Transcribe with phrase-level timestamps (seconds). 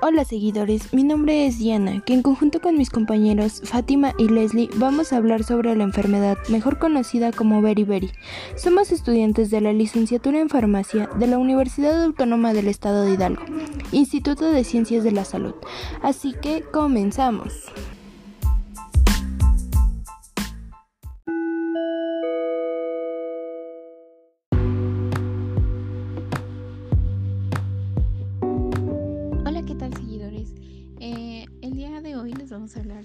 [0.00, 4.70] Hola seguidores, mi nombre es Diana, que en conjunto con mis compañeros Fátima y Leslie
[4.76, 8.12] vamos a hablar sobre la enfermedad mejor conocida como beriberi.
[8.54, 13.42] Somos estudiantes de la licenciatura en farmacia de la Universidad Autónoma del Estado de Hidalgo,
[13.90, 15.54] Instituto de Ciencias de la Salud.
[16.00, 17.64] Así que comenzamos.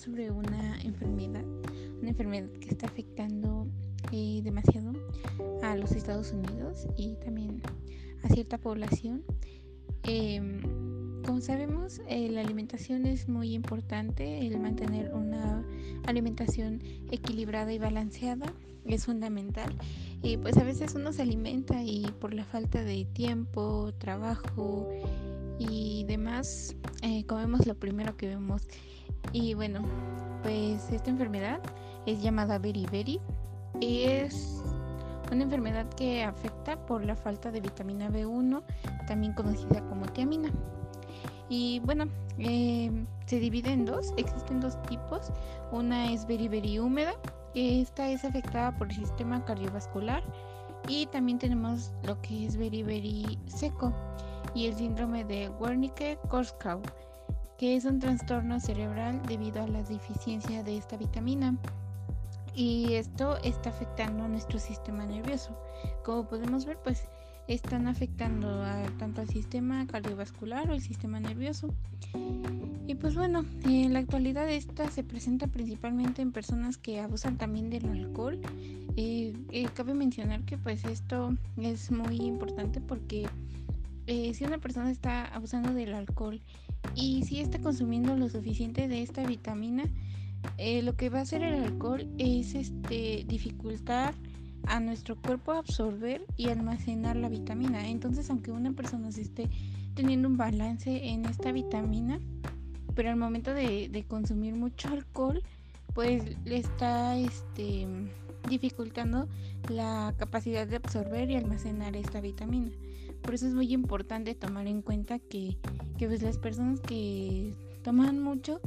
[0.00, 1.44] Sobre una enfermedad,
[2.00, 3.66] una enfermedad que está afectando
[4.12, 4.92] eh, demasiado
[5.62, 7.60] a los Estados Unidos y también
[8.24, 9.22] a cierta población.
[10.04, 10.62] Em,
[11.22, 15.62] como sabemos, eh, la alimentación es muy importante, el mantener una
[16.06, 18.54] alimentación equilibrada y balanceada
[18.86, 19.76] es fundamental.
[20.22, 24.88] Y pues a veces uno se alimenta y por la falta de tiempo, trabajo
[25.60, 28.62] y demás, eh, comemos lo primero que vemos
[29.32, 29.82] y bueno,
[30.42, 31.60] pues esta enfermedad
[32.06, 33.20] es llamada beriberi
[33.80, 34.62] es
[35.30, 38.62] una enfermedad que afecta por la falta de vitamina B1,
[39.06, 40.50] también conocida como tiamina.
[41.48, 42.06] Y bueno,
[42.38, 45.32] em, se divide en dos, existen dos tipos.
[45.72, 47.12] Una es beriberi húmeda,
[47.54, 50.22] esta es afectada por el sistema cardiovascular.
[50.88, 53.92] Y también tenemos lo que es beriberi seco
[54.54, 56.82] y el síndrome de Wernicke-Korsakoff
[57.60, 61.58] que es un trastorno cerebral debido a la deficiencia de esta vitamina.
[62.54, 65.54] Y esto está afectando a nuestro sistema nervioso.
[66.02, 67.06] Como podemos ver, pues
[67.48, 71.68] están afectando a, tanto al sistema cardiovascular o el sistema nervioso.
[72.86, 77.68] Y pues bueno, en la actualidad esta se presenta principalmente en personas que abusan también
[77.68, 78.40] del alcohol.
[78.96, 83.28] Eh, eh, cabe mencionar que pues esto es muy importante porque
[84.10, 86.40] eh, si una persona está abusando del alcohol
[86.96, 89.84] y si está consumiendo lo suficiente de esta vitamina,
[90.58, 94.14] eh, lo que va a hacer el alcohol es este dificultar
[94.66, 97.88] a nuestro cuerpo absorber y almacenar la vitamina.
[97.88, 99.48] Entonces, aunque una persona se esté
[99.94, 102.18] teniendo un balance en esta vitamina,
[102.96, 105.40] pero al momento de, consumir mucho alcohol,
[105.94, 107.86] pues le está este,
[108.48, 109.28] dificultando
[109.68, 112.70] la capacidad de absorber y almacenar esta vitamina.
[113.22, 115.56] Por eso es muy importante tomar en cuenta que,
[115.98, 117.52] pues las personas que
[117.82, 118.60] toman mucho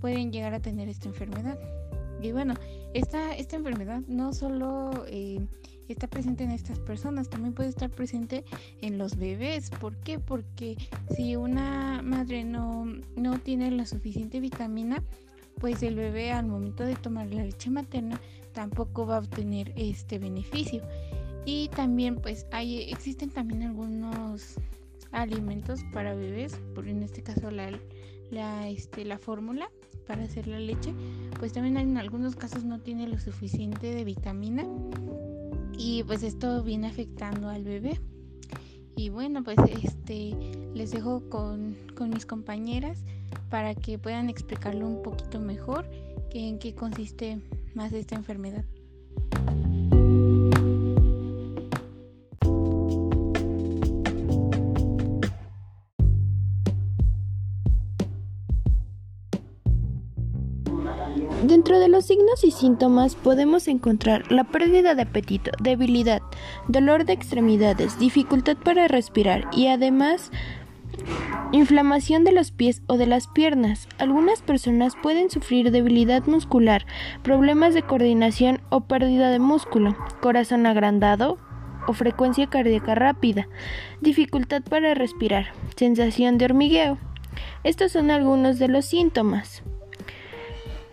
[0.00, 1.58] pueden llegar a tener esta enfermedad.
[2.20, 2.54] Y bueno,
[2.94, 5.46] esta, esta enfermedad no solo eh,
[5.88, 8.44] está presente en estas personas, también puede estar presente
[8.80, 9.70] en los bebés.
[9.70, 10.18] ¿Por qué?
[10.18, 10.76] Porque
[11.14, 15.02] si una madre no, no tiene la suficiente vitamina,
[15.60, 18.20] pues el bebé al momento de tomar la leche materna
[18.52, 20.82] tampoco va a obtener este beneficio.
[21.44, 24.56] Y también pues hay, existen también algunos
[25.12, 27.70] alimentos para bebés, por en este caso la,
[28.30, 29.70] la, este, la fórmula
[30.06, 30.92] para hacer la leche,
[31.38, 34.66] pues también en algunos casos no tiene lo suficiente de vitamina
[35.78, 38.00] y pues esto viene afectando al bebé.
[38.96, 40.34] Y bueno, pues este
[40.74, 43.04] les dejo con, con mis compañeras
[43.50, 45.88] para que puedan explicarlo un poquito mejor
[46.30, 47.40] que en qué consiste
[47.74, 48.64] más esta enfermedad.
[61.48, 66.20] Dentro de los signos y síntomas podemos encontrar la pérdida de apetito, debilidad,
[66.66, 70.30] dolor de extremidades, dificultad para respirar y además
[71.52, 73.88] inflamación de los pies o de las piernas.
[73.98, 76.86] Algunas personas pueden sufrir debilidad muscular,
[77.22, 81.38] problemas de coordinación o pérdida de músculo, corazón agrandado
[81.86, 83.48] o frecuencia cardíaca rápida,
[84.00, 86.98] dificultad para respirar, sensación de hormigueo.
[87.64, 89.62] Estos son algunos de los síntomas.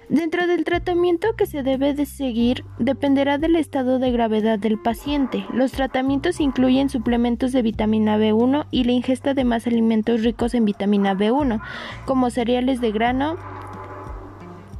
[0.10, 5.46] Dentro del tratamiento que se debe de seguir dependerá del estado de gravedad del paciente.
[5.52, 10.66] Los tratamientos incluyen suplementos de vitamina B1 y la ingesta de más alimentos ricos en
[10.66, 11.60] vitamina B1,
[12.06, 13.38] como cereales de grano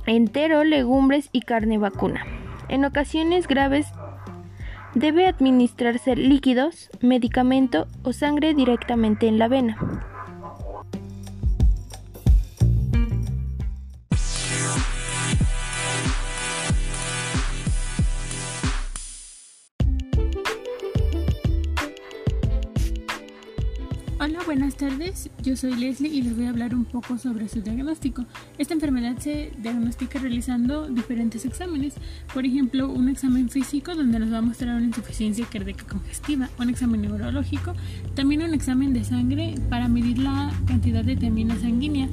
[0.06, 2.24] entero, legumbres y carne vacuna.
[2.70, 3.88] En ocasiones graves
[4.94, 10.15] debe administrarse líquidos, medicamento o sangre directamente en la vena.
[24.28, 25.30] Hola, buenas tardes.
[25.44, 28.26] Yo soy Leslie y les voy a hablar un poco sobre su diagnóstico.
[28.58, 31.94] Esta enfermedad se diagnostica realizando diferentes exámenes.
[32.34, 36.70] Por ejemplo, un examen físico donde nos va a mostrar una insuficiencia cardíaca congestiva, un
[36.70, 37.76] examen neurológico,
[38.16, 42.10] también un examen de sangre para medir la cantidad de tiamina sanguínea.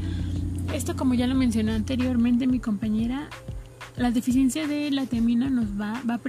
[0.75, 3.31] Esto, como ya lo mencionó anteriormente mi compañera,
[3.97, 6.21] la deficiencia de la tiamina nos va, va,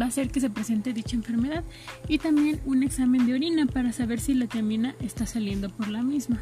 [0.00, 1.64] a hacer que se presente dicha enfermedad
[2.08, 6.02] y también un examen de orina para saber si la tiamina está saliendo por la
[6.02, 6.40] misma.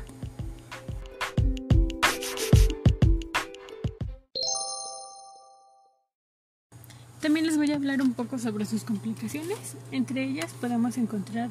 [7.21, 9.77] También les voy a hablar un poco sobre sus complicaciones.
[9.93, 11.51] Entre ellas podemos encontrar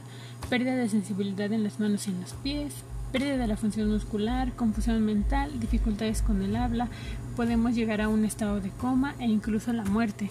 [0.49, 2.73] pérdida de sensibilidad en las manos y en los pies,
[3.11, 6.87] pérdida de la función muscular, confusión mental, dificultades con el habla,
[7.35, 10.29] podemos llegar a un estado de coma e incluso la muerte.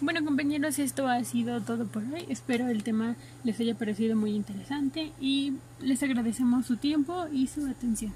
[0.00, 2.24] Bueno compañeros, esto ha sido todo por hoy.
[2.28, 7.66] Espero el tema les haya parecido muy interesante y les agradecemos su tiempo y su
[7.66, 8.12] atención.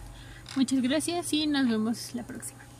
[0.55, 2.72] Muchas gracias y nos vemos la próxima.